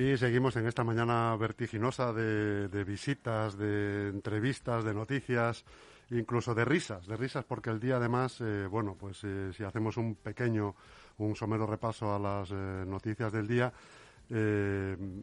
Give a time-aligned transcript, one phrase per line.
[0.00, 5.62] Y seguimos en esta mañana vertiginosa de, visitas, de entrevistas, de noticias,
[6.08, 9.98] incluso de risas, de risas porque el día además, eh, bueno, pues eh, si hacemos
[9.98, 10.74] un pequeño,
[11.18, 12.54] un somero repaso a las eh,
[12.86, 13.70] noticias del día,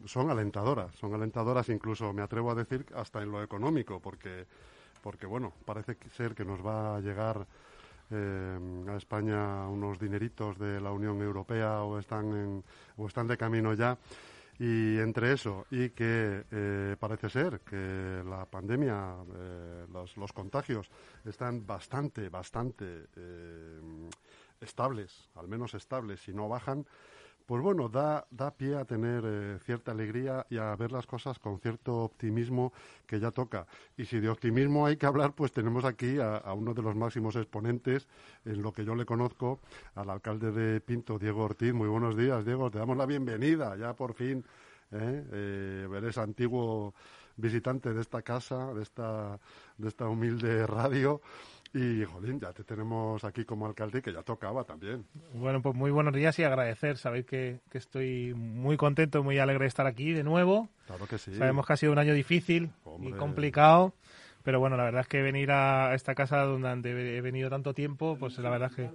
[0.06, 4.46] son alentadoras, son alentadoras incluso, me atrevo a decir, hasta en lo económico, porque,
[5.02, 7.48] porque bueno, parece ser que nos va a llegar
[8.12, 12.64] a España unos dineritos de la Unión Europea o están, en,
[12.98, 13.98] o están de camino ya
[14.60, 20.90] y entre eso y que eh, parece ser que la pandemia, eh, los, los, contagios
[21.26, 24.10] están bastante, bastante eh,
[24.60, 26.86] estables, al menos estables, si no bajan,
[27.48, 31.40] pues bueno, da, da pie a tener eh, cierta alegría y a ver las cosas
[31.40, 32.74] con cierto optimismo
[33.08, 33.66] que ya toca.
[33.96, 37.38] Y si de optimismo hay que hablar, pues tenemos aquí a, uno de los máximos
[37.38, 38.06] exponentes,
[38.44, 39.62] en lo que yo le conozco,
[39.96, 41.74] al alcalde de Pinto, Diego Ortiz.
[41.74, 42.70] Muy buenos días, Diego.
[42.70, 44.44] Te damos la bienvenida, ya por fin.
[44.92, 45.24] ¿eh?
[45.32, 46.94] Eh, eres antiguo
[47.38, 49.40] visitante de esta casa, de esta,
[49.78, 51.22] de esta humilde radio.
[51.74, 55.06] Y, jolín, ya te tenemos aquí como alcalde que ya tocaba también.
[55.34, 56.98] Bueno, pues muy buenos días y agradecer.
[56.98, 60.70] Sabéis que, estoy muy contento, muy alegre de estar aquí de nuevo.
[60.86, 61.36] Claro que sí.
[61.36, 63.94] Sabemos que ha sido un año difícil y complicado.
[64.44, 68.16] Pero bueno, la verdad es que venir a esta casa donde he venido tanto tiempo,
[68.18, 68.90] pues la verdad es que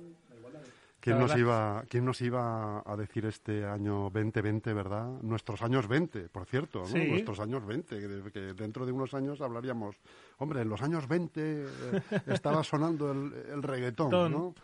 [1.02, 5.08] ¿Quién nos, iba, ¿Quién nos iba a decir este año 2020, verdad?
[5.22, 7.04] Nuestros años 20, por cierto, ¿no?
[7.04, 10.00] Nuestros años 20, que, dentro de unos años hablaríamos,
[10.38, 11.66] hombre, en los años 20 eh,
[12.28, 14.54] estaba sonando el, el reggaetón, ¿no?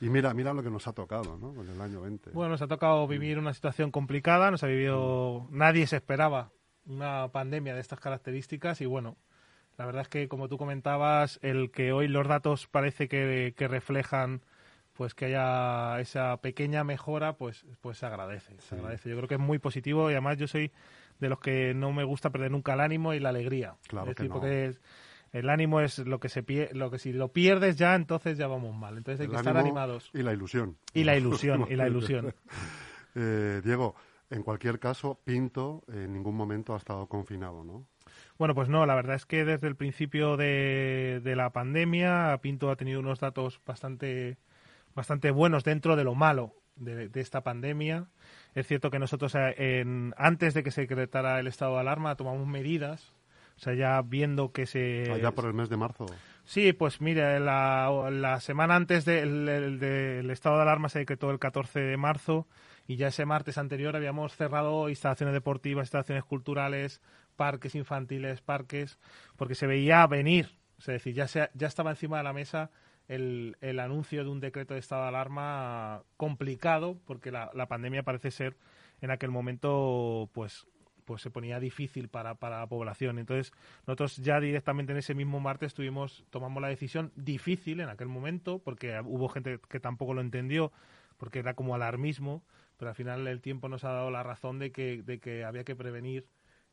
[0.00, 1.54] Y mira, mira lo que nos ha tocado, ¿no?
[1.54, 2.30] Con el año 20.
[2.32, 6.50] Bueno, nos ha tocado vivir una situación complicada, nos ha vivido, nadie se esperaba
[6.86, 9.16] una pandemia de estas características y bueno,
[9.78, 13.68] la verdad es que como tú comentabas, el que hoy los datos parece que, que
[13.68, 14.42] reflejan
[14.94, 19.10] pues que haya esa pequeña mejora, pues, pues se agradece, se agradece.
[19.10, 20.72] Yo creo que es muy positivo y además yo soy
[21.20, 23.76] de los que no me gusta perder nunca el ánimo y la alegría.
[23.88, 24.74] Claro es decir, porque
[25.32, 28.74] el ánimo es lo que se lo que si lo pierdes ya, entonces ya vamos
[28.76, 28.96] mal.
[28.96, 30.10] Entonces hay que estar animados.
[30.14, 30.76] Y la ilusión.
[30.92, 32.34] Y la ilusión, y la ilusión.
[33.16, 33.94] Eh, Diego,
[34.28, 37.86] en cualquier caso, Pinto en ningún momento ha estado confinado, ¿no?
[38.38, 42.70] Bueno, pues no, la verdad es que desde el principio de, de la pandemia, Pinto
[42.70, 44.36] ha tenido unos datos bastante
[44.94, 48.08] bastante buenos dentro de lo malo de, esta pandemia.
[48.54, 49.84] Es cierto que nosotros eh,
[50.16, 53.14] antes de que se decretara el estado de alarma tomamos medidas,
[53.56, 55.10] o sea, ya viendo que se...
[55.10, 56.06] Allá por el mes de marzo.
[56.44, 61.96] Sí, pues mire, la, semana antes del, estado de alarma se decretó el 14 de
[61.96, 62.46] marzo
[62.86, 67.00] y ya ese martes anterior habíamos cerrado instalaciones deportivas, instalaciones culturales,
[67.36, 68.98] parques infantiles, parques,
[69.36, 72.70] porque se veía venir, es decir, ya, se, ya estaba encima de la mesa
[73.08, 78.02] el, el, anuncio de un decreto de estado de alarma complicado, porque la, la, pandemia
[78.02, 78.56] parece ser
[79.00, 80.66] en aquel momento, pues,
[81.04, 83.18] pues se ponía difícil para, para la población.
[83.18, 83.52] Entonces,
[83.86, 88.58] nosotros ya directamente en ese mismo martes tuvimos, tomamos la decisión difícil en aquel momento,
[88.58, 90.72] porque hubo gente que tampoco lo entendió,
[91.18, 92.42] porque era como alarmismo,
[92.76, 95.64] pero al final el tiempo nos ha dado la razón de que, de que había
[95.64, 96.26] que prevenir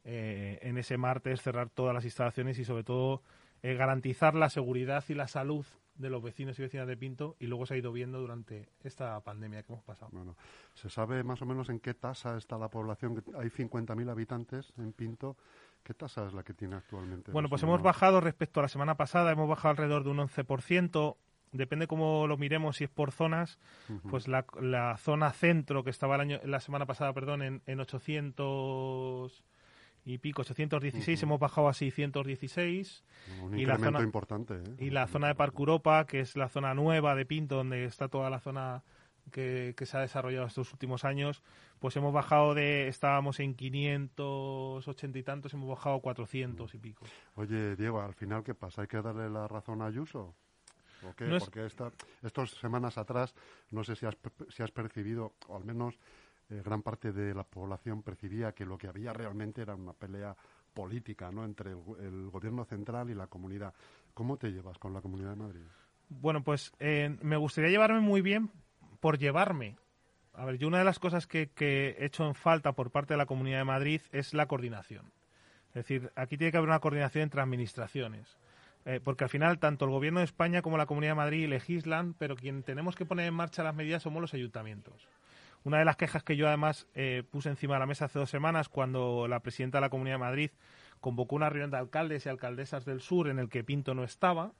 [0.03, 3.21] eh, en ese martes, cerrar todas las instalaciones y sobre todo
[3.61, 5.65] eh, garantizar la seguridad y la salud
[5.95, 9.19] de los vecinos y vecinas de Pinto y luego se ha ido viendo durante esta
[9.21, 10.11] pandemia que hemos pasado.
[10.11, 10.35] Bueno,
[10.73, 13.23] ¿se sabe más o menos en qué tasa está la población?
[13.37, 15.37] Hay 50.000 habitantes en Pinto.
[15.83, 17.31] ¿Qué tasa es la que tiene actualmente?
[17.31, 21.17] Bueno, pues hemos bajado respecto a la semana pasada, hemos bajado alrededor de un 11%.
[21.53, 23.59] Depende cómo lo miremos, si es por zonas,
[24.09, 27.79] pues la, la, zona centro que estaba el año, la semana pasada, perdón, en, en
[27.81, 29.43] 800
[30.03, 33.03] y pico, 816, hemos bajado a 616.
[33.43, 34.55] Un y la zona, importante.
[34.55, 34.75] ¿eh?
[34.79, 38.07] Y la zona de Parque Europa, que es la zona nueva de Pinto, donde está
[38.07, 38.83] toda la zona
[39.31, 41.43] que, se ha desarrollado estos últimos años,
[41.79, 47.05] pues hemos bajado de, estábamos en 580 y tantos, hemos bajado a 400 y pico.
[47.35, 48.81] Oye, Diego, al final, ¿qué pasa?
[48.81, 50.35] ¿Hay que darle la razón a Ayuso?
[51.03, 51.37] ¿O qué?
[51.39, 53.33] Porque esta, estas semanas atrás,
[53.71, 54.17] no sé si has,
[54.49, 55.97] si has percibido, o al menos
[56.51, 60.35] eh, gran parte de la población percibía que lo que había realmente era una pelea
[60.73, 61.45] política ¿no?
[61.45, 63.73] entre el, gobierno central y la comunidad.
[64.13, 65.65] ¿Cómo te llevas con la Comunidad de Madrid?
[66.09, 68.51] Bueno, pues eh, me gustaría llevarme muy bien
[68.99, 69.77] por llevarme.
[70.33, 73.17] A ver, yo una de las cosas que, he hecho en falta por parte de
[73.17, 75.11] la Comunidad de Madrid es la coordinación.
[75.69, 78.37] Es decir, aquí tiene que haber una coordinación entre administraciones.
[78.83, 82.13] Eh, porque al final tanto el Gobierno de España como la Comunidad de Madrid legislan,
[82.15, 85.07] pero quien tenemos que poner en marcha las medidas somos los ayuntamientos.
[85.63, 88.29] Una de las quejas que yo además eh, puse encima de la mesa hace dos
[88.29, 90.51] semanas cuando la presidenta de la Comunidad de Madrid
[90.99, 94.53] convocó una reunión de alcaldes y alcaldesas del sur en el que Pinto no estaba,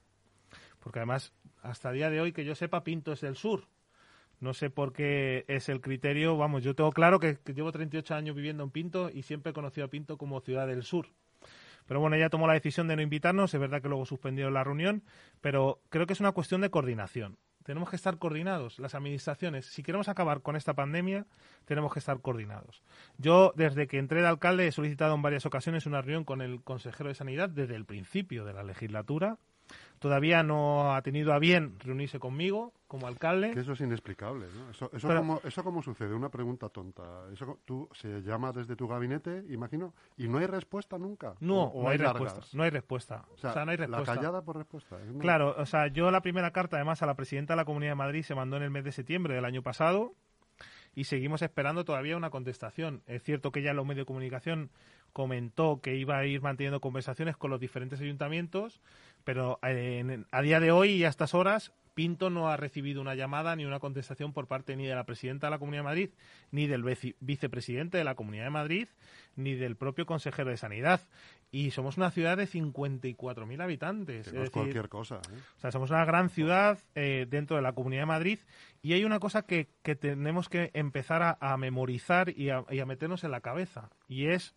[0.80, 1.34] porque además
[1.64, 3.68] hasta el día de hoy que yo sepa Pinto es del sur,
[4.40, 6.36] No sé por qué es el criterio.
[6.38, 9.54] Vamos, yo tengo claro que, que llevo 38 años viviendo en Pinto y siempre he
[9.54, 11.08] conocido a Pinto como ciudad del sur.
[11.88, 13.54] Pero bueno, ella tomó la decisión de no invitarnos.
[13.54, 15.04] Es verdad que luego suspendió la reunión,
[15.42, 17.38] pero creo que es una cuestión de coordinación.
[17.64, 19.66] Tenemos que estar coordinados, las administraciones.
[19.66, 21.26] Si queremos acabar con esta pandemia,
[21.66, 22.82] tenemos que estar coordinados.
[23.18, 26.64] Yo, desde que entré de alcalde, he solicitado en varias ocasiones una reunión con el
[26.64, 29.38] consejero de Sanidad desde el principio de la legislatura
[30.00, 33.52] todavía no ha tenido a bien reunirse conmigo como alcalde.
[33.52, 34.70] Que eso es inexplicable, ¿no?
[34.72, 37.04] Eso, eso, como, eso cómo sucede, una pregunta tonta.
[37.32, 41.36] Eso tú se llama desde tu gabinete, imagino, y no hay respuesta nunca.
[41.40, 42.42] No, no hay, respuesta.
[42.54, 43.26] No hay respuesta.
[43.34, 44.12] O sea, no hay respuesta.
[44.12, 44.98] La callada por respuesta.
[45.20, 47.96] Claro, o sea, yo la primera carta, además, a la presidenta de la Comunidad de
[47.96, 50.14] Madrid se mandó en el mes de septiembre del año pasado
[50.94, 53.04] y seguimos esperando todavía una contestación.
[53.08, 54.72] Es cierto que ya los medios de comunicación
[55.14, 58.82] comentó que iba a ir manteniendo conversaciones con los diferentes ayuntamientos,
[59.24, 63.16] pero eh, a día de hoy y a estas horas Pinto no ha recibido una
[63.16, 66.10] llamada ni una contestación por parte ni de la presidenta de la Comunidad de Madrid,
[66.52, 66.84] ni del
[67.20, 68.88] vicepresidente de la Comunidad de Madrid,
[69.36, 71.02] ni del propio consejero de Sanidad.
[71.52, 74.28] Y somos una ciudad de 54.000 habitantes.
[74.28, 75.16] es, cualquier cosa.
[75.16, 75.38] ¿eh?
[75.58, 78.40] O sea, somos una gran ciudad eh, dentro de la Comunidad de Madrid
[78.82, 83.26] y hay una cosa que, tenemos que empezar a, memorizar y a, y a meternos
[83.26, 83.90] en la cabeza.
[84.08, 84.56] Y es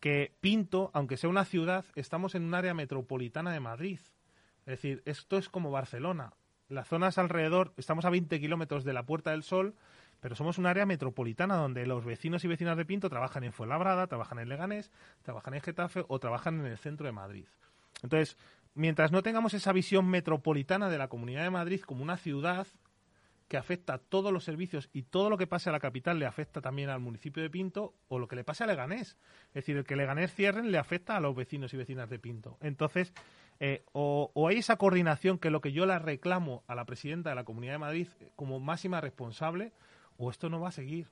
[0.00, 3.98] que Pinto, aunque sea una ciudad, estamos en un área metropolitana de Madrid.
[4.60, 6.34] Es decir, esto es como Barcelona.
[6.68, 9.74] Las zonas alrededor, estamos a 20 kilómetros de la Puerta del Sol,
[10.20, 14.06] pero somos un área metropolitana donde los vecinos y vecinas de Pinto trabajan en Fuenlabrada,
[14.06, 14.90] trabajan en Leganés,
[15.22, 17.46] trabajan en Getafe o trabajan en el centro de Madrid.
[18.02, 18.36] Entonces,
[18.74, 22.66] mientras no tengamos esa visión metropolitana de la Comunidad de Madrid como una ciudad,
[23.48, 26.26] que afecta a todos los servicios y todo lo que pase a la capital le
[26.26, 29.16] afecta también al municipio de Pinto o lo que le pase a Leganés.
[29.48, 32.58] Es decir, el que Leganés cierren le afecta a los vecinos y vecinas de Pinto.
[32.60, 33.14] Entonces,
[33.58, 37.30] eh, o, hay esa coordinación que es lo que yo la reclamo a la presidenta
[37.30, 39.72] de la Comunidad de Madrid como máxima responsable,
[40.18, 41.08] o esto no va a seguir.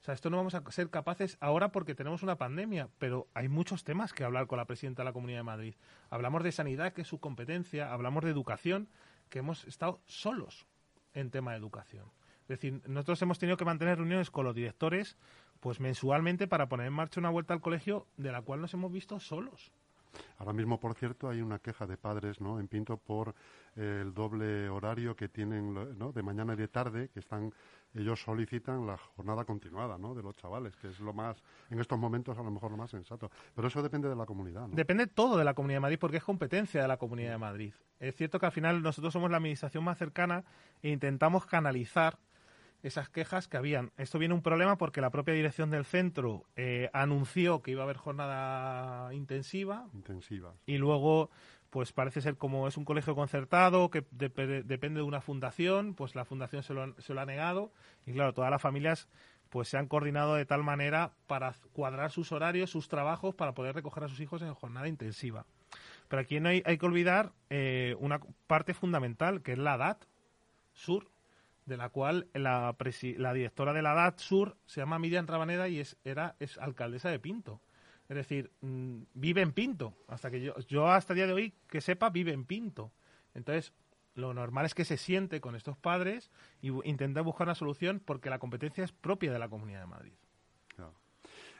[0.00, 3.46] O sea, esto no vamos a ser capaces ahora porque tenemos una pandemia, pero hay
[3.46, 5.74] muchos temas que hablar con la presidenta de la Comunidad de Madrid.
[6.10, 8.88] Hablamos de sanidad, que es su competencia, hablamos de educación,
[9.28, 10.66] que hemos estado solos
[11.14, 12.06] en tema de educación.
[12.42, 15.16] Es decir, nosotros hemos tenido que mantener reuniones con los directores
[15.60, 18.90] pues mensualmente para poner en marcha una vuelta al colegio de la cual nos hemos
[18.90, 19.72] visto solos.
[20.38, 22.58] Ahora mismo, por cierto, hay una queja de padres ¿no?
[22.58, 23.34] en Pinto por
[23.76, 26.12] el doble horario que tienen ¿no?
[26.12, 27.52] de mañana y de tarde, que están
[27.94, 30.14] ellos solicitan la jornada continuada ¿no?
[30.14, 32.90] de los chavales, que es lo más, en estos momentos a lo mejor lo más
[32.90, 33.30] sensato.
[33.54, 34.66] Pero eso depende de la comunidad.
[34.66, 34.74] ¿no?
[34.74, 37.74] Depende todo de la Comunidad de Madrid porque es competencia de la Comunidad de Madrid.
[37.98, 40.44] Es cierto que al final nosotros somos la administración más cercana
[40.82, 42.18] e intentamos canalizar
[42.82, 43.92] esas quejas que habían.
[43.96, 47.84] Esto viene un problema porque la propia dirección del centro eh, anunció que iba a
[47.84, 49.86] haber jornada intensiva.
[49.94, 50.54] Intensiva.
[50.66, 51.30] Y luego,
[51.70, 56.24] pues parece ser como es un colegio concertado que depende de una fundación, pues la
[56.24, 57.72] fundación se lo, se lo ha negado.
[58.04, 59.08] Y claro, todas las familias
[59.48, 63.74] pues se han coordinado de tal manera para cuadrar sus horarios, sus trabajos, para poder
[63.74, 65.44] recoger a sus hijos en jornada intensiva.
[66.08, 69.98] Pero aquí no hay, hay que olvidar eh, una parte fundamental, que es la edad
[70.72, 71.10] sur
[71.66, 72.76] de la cual la,
[73.16, 77.10] la directora de la DAT Sur se llama Miriam Rabaneda y es, era, es alcaldesa
[77.10, 77.60] de Pinto.
[78.08, 79.94] Es decir, mm, vive en Pinto.
[80.08, 82.92] Hasta que yo, yo hasta el día de hoy, que sepa, vive en Pinto.
[83.34, 83.72] Entonces,
[84.14, 88.30] lo normal es que se siente con estos padres y intente buscar una solución porque
[88.30, 90.12] la competencia es propia de la Comunidad de Madrid.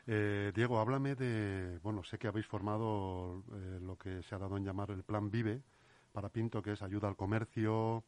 [0.09, 4.57] Eh, Diego, háblame de, bueno, sé que habéis formado eh, lo que se ha dado
[4.57, 5.63] en llamar el Plan Vive
[6.13, 8.05] para Pinto, que es ayuda al comercio,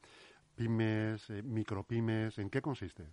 [0.54, 2.38] pymes, eh, micropymes?
[2.38, 3.04] ¿En qué consiste?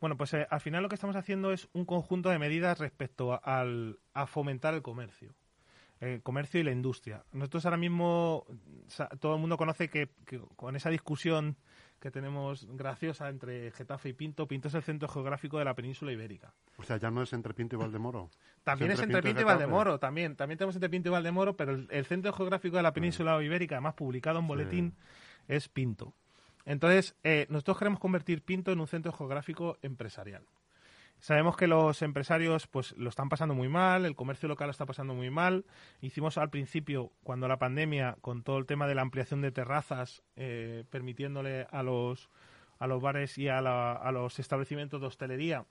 [0.00, 3.34] Bueno, pues eh, al final lo que estamos haciendo es un conjunto de medidas respecto
[3.34, 5.34] a, al, a fomentar el comercio.
[6.00, 7.22] El comercio y la industria.
[7.32, 8.46] Nosotros ahora mismo,
[9.20, 10.08] todo el mundo conoce que,
[10.56, 11.56] con esa discusión
[12.00, 16.10] que tenemos graciosa entre Getafe y Pinto, Pinto es el centro geográfico de la península
[16.10, 16.54] ibérica.
[16.78, 18.30] O sea, ya no es entre Pinto y Valdemoro.
[18.64, 20.34] También es entre Pinto, y, Valdemoro, también.
[20.36, 23.92] También tenemos entre Pinto y Valdemoro, pero el, centro geográfico de la península ibérica, además
[23.92, 24.94] publicado en boletín,
[25.46, 26.14] es Pinto.
[26.64, 30.44] Entonces, eh, nosotros queremos convertir Pinto en un centro geográfico empresarial.
[31.20, 34.86] Sabemos que los empresarios pues lo están pasando muy mal, el comercio local lo está
[34.86, 35.66] pasando muy mal.
[36.00, 40.22] Hicimos al principio, cuando la pandemia, con todo el tema de la ampliación de terrazas,
[40.36, 42.30] eh, permitiéndole a los,
[42.78, 45.66] a los bares y a, a los establecimientos de hostelería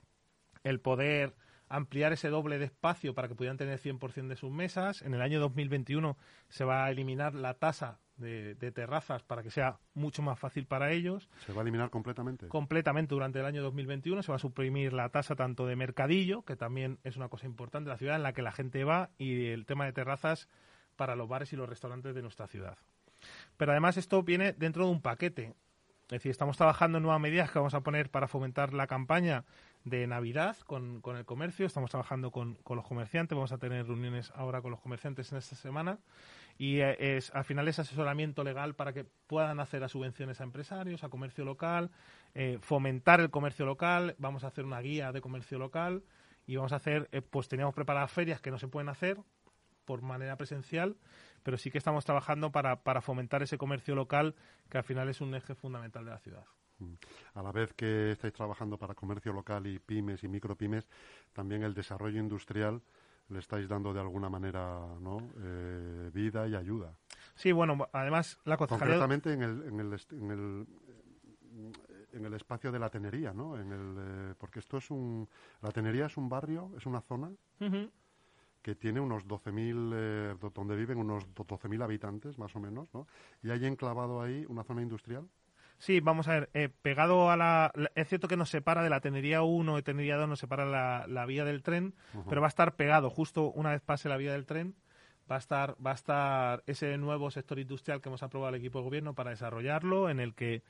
[0.62, 1.34] el poder
[1.68, 5.02] ampliar ese doble de espacio para que pudieran tener 100% de sus mesas.
[5.02, 6.16] En el año 2021
[6.48, 10.92] se va a eliminar la tasa de, terrazas para que sea mucho más fácil para
[10.92, 11.28] ellos.
[11.46, 12.48] ¿Se va a eliminar completamente?
[12.48, 16.56] Completamente durante el año 2021 se va a suprimir la tasa tanto de mercadillo, que
[16.56, 19.46] también es una cosa importante de la ciudad en la que la gente va, y
[19.46, 20.48] el tema de terrazas
[20.96, 22.78] para los bares y los restaurantes de nuestra ciudad.
[23.56, 25.54] Pero además esto viene dentro de un paquete.
[26.04, 29.44] Es decir, estamos trabajando en nuevas medidas que vamos a poner para fomentar la campaña
[29.84, 31.66] de Navidad con, con el comercio.
[31.66, 33.34] Estamos trabajando con, con, los comerciantes.
[33.34, 35.98] Vamos a tener reuniones ahora con los comerciantes en esta semana.
[36.58, 40.44] Y eh, es, al final es asesoramiento legal para que puedan hacer a subvenciones a
[40.44, 41.90] empresarios, a comercio local,
[42.34, 44.14] eh, fomentar el comercio local.
[44.18, 46.02] Vamos a hacer una guía de comercio local
[46.46, 49.18] y vamos a hacer, eh, pues teníamos preparadas ferias que no se pueden hacer
[49.86, 50.96] por manera presencial,
[51.42, 54.34] pero sí que estamos trabajando para, para fomentar ese comercio local
[54.68, 56.44] que al final es un eje fundamental de la ciudad.
[57.34, 60.86] A la vez que estáis trabajando para comercio local y pymes y micropymes,
[61.32, 62.80] también el desarrollo industrial
[63.28, 65.18] le estáis dando de alguna manera ¿no?
[65.38, 66.92] Eh, vida y ayuda.
[67.34, 68.94] Sí, bueno, además la concejalía...
[68.94, 70.66] Concretamente en el, en el, en el,
[72.12, 73.56] en el espacio de la Tenería, ¿no?
[73.56, 75.28] En el, eh, porque esto es un...
[75.62, 77.30] La Tenería es un barrio, es una zona
[78.62, 83.06] que tiene unos 12.000, eh, donde viven unos 12.000 habitantes, más o menos, ¿no?
[83.42, 85.28] Y hay enclavado ahí una zona industrial.
[85.80, 89.00] Sí, vamos a ver, eh, pegado a la, Es cierto que nos separa de la
[89.00, 91.94] Tenería 1 y Tenería 2, nos separa la, la vía del tren,
[92.28, 94.74] pero va a estar pegado, justo una vez pase la vía del tren,
[95.28, 98.80] va a estar, va a estar ese nuevo sector industrial que hemos aprobado el equipo
[98.80, 100.62] de gobierno para desarrollarlo, en el que,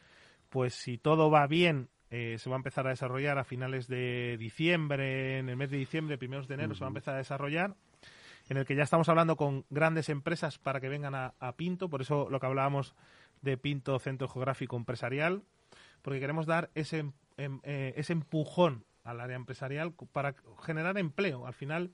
[0.49, 4.37] pues si todo va bien, eh, se va a empezar a desarrollar a finales de
[4.39, 7.75] diciembre, en el mes de diciembre, primeros de enero, se va a empezar a desarrollar,
[8.49, 11.89] en el que ya estamos hablando con grandes empresas para que vengan a, a Pinto,
[11.89, 12.95] por eso lo que hablábamos
[13.43, 15.43] de Pinto Centro Geográfico Empresarial,
[16.03, 21.47] porque queremos dar ese, em, eh, ese empujón al área empresarial para generar empleo.
[21.47, 21.91] Al final,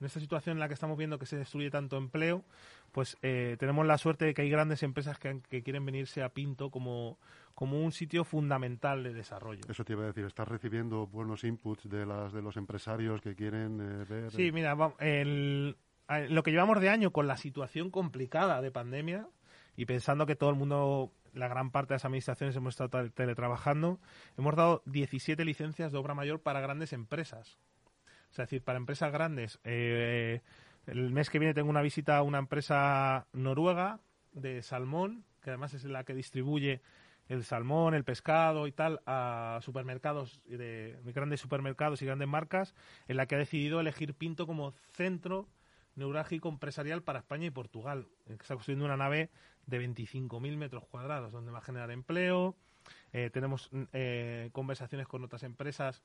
[0.00, 2.44] en esta situación en la que estamos viendo que se destruye tanto empleo,
[2.92, 6.70] pues eh, tenemos la suerte de que hay grandes empresas que, quieren venirse a Pinto
[6.70, 7.18] como,
[7.54, 9.62] como un sitio fundamental de desarrollo.
[9.68, 13.34] Eso te iba a decir, ¿estás recibiendo buenos inputs de, las, de los empresarios que
[13.34, 14.30] quieren eh, ver?
[14.30, 19.28] Sí, mira, lo que llevamos de año con la situación complicada de pandemia,
[19.76, 24.00] y pensando que todo el mundo, la gran parte de las administraciones hemos estado teletrabajando,
[24.36, 27.58] hemos dado 17 licencias de obra mayor para grandes empresas.
[28.30, 29.60] es decir, para empresas grandes.
[29.64, 30.40] Eh,
[30.86, 34.00] el mes que viene tengo una visita a una empresa noruega
[34.32, 36.80] de salmón, que además es la que distribuye
[37.28, 42.74] el salmón, el pescado y tal a supermercados, de, grandes supermercados y grandes marcas,
[43.08, 45.48] en la que ha decidido elegir Pinto como centro
[45.96, 48.06] neurálgico empresarial para España y Portugal.
[48.26, 49.30] Está construyendo una nave
[49.66, 52.56] de 25.000 metros cuadrados, donde va a generar empleo.
[53.12, 56.02] Eh, tenemos mm, eh, conversaciones con otras empresas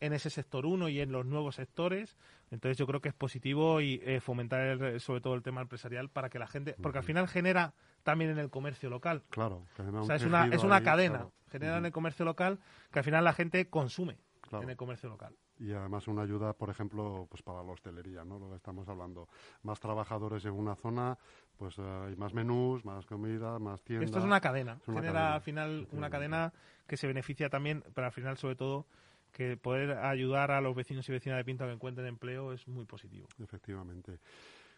[0.00, 2.16] en ese sector 1 y en los nuevos sectores.
[2.50, 6.28] Entonces yo creo que es positivo y eh, fomentar sobre todo el tema empresarial para
[6.28, 9.22] que la gente, porque al final genera también en el comercio local.
[9.30, 9.64] Claro,
[9.94, 12.58] o sea, es una, es una cadena, genera en el comercio local
[12.90, 14.18] que al final la gente consume
[14.60, 18.38] en el comercio local y además una ayuda, por ejemplo, pues para la hostelería, ¿no?
[18.38, 19.28] Lo que estamos hablando.
[19.62, 21.16] Más trabajadores en una zona,
[21.56, 24.08] pues eh, hay más menús, más comida, más tiendas.
[24.08, 24.80] Esto es una cadena.
[24.84, 26.52] Genera al final una cadena
[26.86, 28.86] que se beneficia también, pero al final, sobre todo,
[29.30, 32.66] que poder ayudar a los vecinos y vecinas de Pinto a que encuentren empleo es
[32.66, 33.28] muy positivo.
[33.40, 34.18] Efectivamente.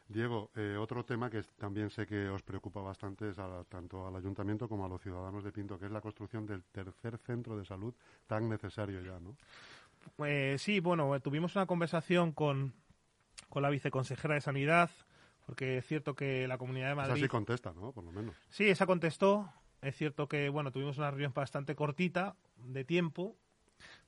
[0.08, 3.36] Diego, eh, otro tema que también sé que os preocupa bastante es
[3.68, 7.16] tanto al ayuntamiento como a los ciudadanos de Pinto, que es la construcción del tercer
[7.18, 7.94] centro de salud
[8.26, 9.36] tan necesario ya, ¿no?
[10.26, 12.74] Eh, sí, bueno, tuvimos una conversación con,
[13.48, 14.90] con la viceconsejera de Sanidad,
[15.46, 17.14] porque es cierto que la Comunidad de Madrid...
[17.14, 17.92] Esa sí contesta, ¿no?
[17.92, 18.36] Por lo menos.
[18.50, 19.50] Sí, esa contestó.
[19.80, 23.36] Es cierto que, bueno, tuvimos una reunión bastante cortita de tiempo,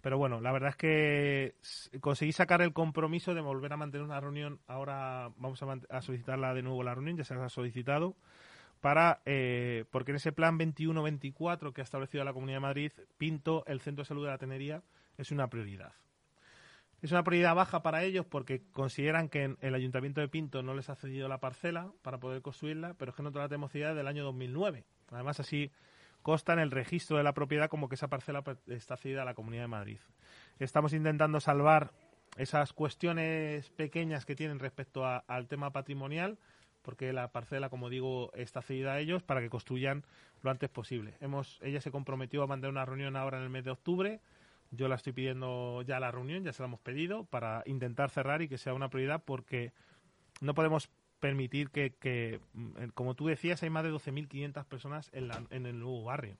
[0.06, 1.56] pero bueno, la verdad es que
[2.00, 4.60] conseguí sacar el compromiso de volver a mantener una reunión.
[4.68, 8.14] Ahora vamos a, solicitarla de nuevo la reunión, ya se ha solicitado,
[8.80, 13.64] para eh, porque en ese plan 21-24 que ha establecido la Comunidad de Madrid, Pinto,
[13.66, 14.84] el Centro de Salud de la Tenería,
[15.18, 15.92] es una prioridad.
[17.02, 20.88] Es una prioridad baja para ellos porque consideran que el Ayuntamiento de Pinto no les
[20.88, 24.06] ha cedido la parcela para poder construirla, pero es que nosotros la tenemos cedida del
[24.06, 24.84] año 2009.
[25.10, 25.72] Además, así
[26.26, 29.34] consta en el registro de la propiedad como que esa parcela está cedida a la
[29.34, 29.98] Comunidad de Madrid.
[30.58, 31.92] Estamos intentando salvar
[32.36, 36.36] esas cuestiones pequeñas que tienen respecto al tema patrimonial,
[36.82, 40.02] porque la parcela, como digo, está cedida a ellos para que construyan
[40.42, 41.14] lo antes posible.
[41.20, 44.20] Hemos, ella se comprometió a mandar una reunión ahora en el mes de octubre
[44.72, 48.42] yo la estoy pidiendo ya la reunión, ya se la hemos pedido, para intentar cerrar
[48.42, 49.72] y que sea una prioridad porque
[50.40, 55.66] no podemos permitir que, mm, como tú decías, hay más de 12.500 personas en, en
[55.66, 56.38] el nuevo barrio,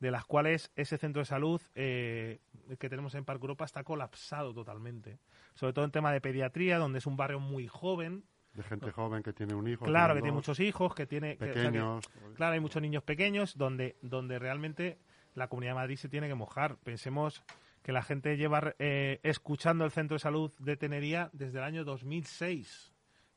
[0.00, 2.40] de las cuales ese centro de salud eh,
[2.78, 5.18] que tenemos en Parque Europa está colapsado totalmente.
[5.54, 9.22] Sobre todo en tema de pediatría, donde es un barrio muy joven, de gente joven
[9.22, 9.84] que tiene un hijo.
[9.84, 11.36] Claro, que tiene muchos hijos, que tiene...
[11.36, 12.04] Pequeños.
[12.34, 14.98] claro, hay muchos niños pequeños donde, donde realmente
[15.34, 16.76] la Comunidad de Madrid se tiene que mojar.
[16.84, 17.42] Pensemos
[17.82, 21.84] que la gente lleva eh, escuchando el Centro de Salud de Tenería desde el año
[21.84, 22.91] 2006.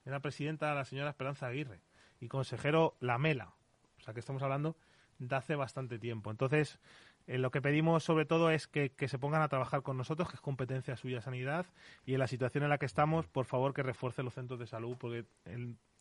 [0.05, 1.81] Era presidenta la señora Esperanza Aguirre
[2.19, 3.53] y consejero Lamela.
[3.97, 4.75] O sea que estamos hablando
[5.17, 6.31] de hace bastante tiempo.
[6.31, 6.79] Entonces,
[7.27, 10.35] eh, lo que pedimos sobre todo es que, se pongan a trabajar con nosotros, que
[10.35, 11.65] es competencia suya sanidad,
[12.05, 14.67] y en la situación en la que estamos, por favor, que refuerce los centros de
[14.67, 15.25] salud, porque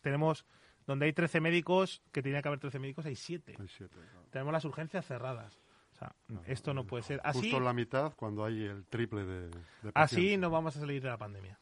[0.01, 0.45] tenemos,
[0.85, 3.57] donde hay 13 médicos, que tenía que haber 13 médicos, hay 7.
[4.29, 5.59] Tenemos las urgencias cerradas.
[5.93, 6.13] O sea,
[6.45, 7.21] esto no puede ser.
[7.23, 11.01] Así, Justo la mitad cuando hay el triple de, de Así no vamos a salir
[11.01, 11.57] de la pandemia.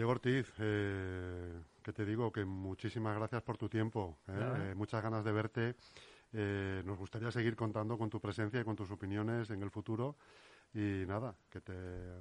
[0.00, 4.16] Diego Ortiz, eh, que te digo que muchísimas gracias por tu tiempo.
[4.28, 4.32] ¿eh?
[4.32, 5.76] Eh, muchas ganas de verte.
[6.86, 10.16] nos gustaría seguir contando con tu presencia y con tus opiniones en el futuro.
[10.72, 11.74] Y nada, que te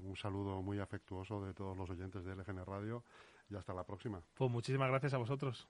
[0.03, 3.01] un saludo muy afectuoso de todos los oyentes de LGN Radio
[3.49, 4.21] y hasta la próxima.
[4.33, 5.65] Pues muchísimas gracias a vosotros.